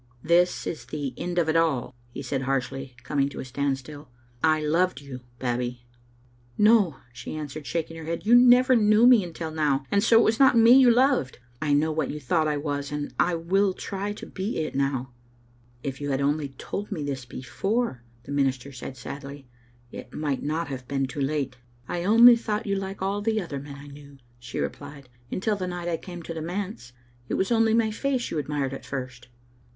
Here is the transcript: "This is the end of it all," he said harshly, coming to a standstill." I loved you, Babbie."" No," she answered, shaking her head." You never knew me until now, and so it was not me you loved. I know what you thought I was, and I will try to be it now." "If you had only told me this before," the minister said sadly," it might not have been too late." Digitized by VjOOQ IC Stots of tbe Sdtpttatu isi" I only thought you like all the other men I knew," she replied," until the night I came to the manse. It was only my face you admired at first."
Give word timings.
"This 0.23 0.65
is 0.65 0.85
the 0.85 1.13
end 1.15 1.37
of 1.37 1.47
it 1.47 1.55
all," 1.55 1.93
he 2.09 2.23
said 2.23 2.41
harshly, 2.41 2.95
coming 3.03 3.29
to 3.29 3.39
a 3.39 3.45
standstill." 3.45 4.09
I 4.43 4.59
loved 4.59 4.99
you, 4.99 5.21
Babbie."" 5.37 5.85
No," 6.69 6.95
she 7.13 7.35
answered, 7.35 7.67
shaking 7.67 7.95
her 7.97 8.05
head." 8.05 8.25
You 8.25 8.33
never 8.33 8.75
knew 8.75 9.05
me 9.05 9.23
until 9.23 9.51
now, 9.51 9.85
and 9.91 10.01
so 10.03 10.19
it 10.19 10.23
was 10.23 10.39
not 10.39 10.57
me 10.57 10.71
you 10.71 10.89
loved. 10.89 11.37
I 11.61 11.73
know 11.73 11.91
what 11.91 12.09
you 12.09 12.19
thought 12.19 12.47
I 12.47 12.57
was, 12.57 12.91
and 12.91 13.13
I 13.19 13.35
will 13.35 13.73
try 13.73 14.11
to 14.13 14.25
be 14.25 14.57
it 14.61 14.73
now." 14.73 15.11
"If 15.83 16.01
you 16.01 16.09
had 16.09 16.19
only 16.19 16.49
told 16.57 16.91
me 16.91 17.03
this 17.03 17.23
before," 17.25 18.01
the 18.23 18.31
minister 18.31 18.71
said 18.71 18.97
sadly," 18.97 19.47
it 19.91 20.11
might 20.15 20.41
not 20.41 20.67
have 20.69 20.87
been 20.87 21.05
too 21.05 21.21
late." 21.21 21.27
Digitized 21.27 21.29
by 21.29 21.37
VjOOQ 21.37 21.43
IC 21.43 21.51
Stots 21.51 21.51
of 21.51 21.53
tbe 21.53 21.93
Sdtpttatu 21.93 21.97
isi" 21.97 22.03
I 22.09 22.09
only 22.09 22.35
thought 22.37 22.65
you 22.65 22.75
like 22.75 23.01
all 23.03 23.21
the 23.21 23.39
other 23.39 23.59
men 23.59 23.75
I 23.75 23.85
knew," 23.87 24.17
she 24.39 24.57
replied," 24.57 25.09
until 25.31 25.55
the 25.55 25.67
night 25.67 25.87
I 25.87 25.97
came 25.97 26.23
to 26.23 26.33
the 26.33 26.41
manse. 26.41 26.93
It 27.29 27.35
was 27.35 27.51
only 27.51 27.75
my 27.75 27.91
face 27.91 28.31
you 28.31 28.39
admired 28.39 28.73
at 28.73 28.83
first." 28.87 29.27